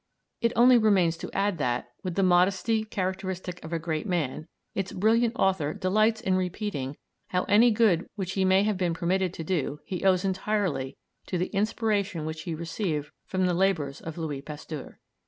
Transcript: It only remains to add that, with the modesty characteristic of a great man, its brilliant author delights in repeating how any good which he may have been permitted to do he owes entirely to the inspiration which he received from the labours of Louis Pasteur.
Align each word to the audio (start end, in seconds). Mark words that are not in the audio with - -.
It 0.41 0.51
only 0.55 0.79
remains 0.79 1.15
to 1.17 1.29
add 1.31 1.59
that, 1.59 1.89
with 2.01 2.15
the 2.15 2.23
modesty 2.23 2.83
characteristic 2.83 3.63
of 3.63 3.71
a 3.71 3.77
great 3.77 4.07
man, 4.07 4.47
its 4.73 4.93
brilliant 4.93 5.35
author 5.35 5.75
delights 5.75 6.21
in 6.21 6.33
repeating 6.33 6.97
how 7.27 7.43
any 7.43 7.69
good 7.69 8.07
which 8.15 8.31
he 8.31 8.43
may 8.43 8.63
have 8.63 8.77
been 8.77 8.95
permitted 8.95 9.31
to 9.35 9.43
do 9.43 9.79
he 9.85 10.03
owes 10.03 10.25
entirely 10.25 10.97
to 11.27 11.37
the 11.37 11.49
inspiration 11.53 12.25
which 12.25 12.41
he 12.45 12.55
received 12.55 13.11
from 13.27 13.45
the 13.45 13.53
labours 13.53 14.01
of 14.01 14.17
Louis 14.17 14.41
Pasteur. 14.41 14.99